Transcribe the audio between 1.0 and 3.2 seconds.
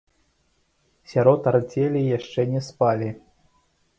Сярод арцелі яшчэ не спалі.